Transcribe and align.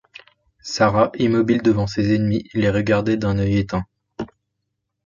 Sarah, 0.63 1.11
immobile 1.19 1.61
devant 1.61 1.85
ses 1.85 2.15
ennemis, 2.15 2.49
les 2.55 2.71
regardait 2.71 3.17
d’un 3.17 3.37
œil 3.37 3.57
éteint. 3.59 3.85